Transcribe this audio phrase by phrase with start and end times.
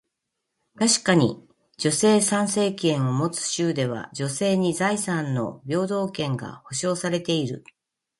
[0.79, 1.47] 確かに、
[1.77, 7.63] 女性参政権を持つ州では、女性に財産の平等権が保証されている。